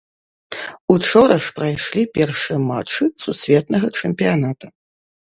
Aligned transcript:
Учора 0.93 1.35
ж 1.47 1.51
прайшлі 1.59 2.03
першыя 2.17 2.57
матчы 2.69 3.03
сусветнага 3.25 3.87
чэмпіяната. 4.01 4.67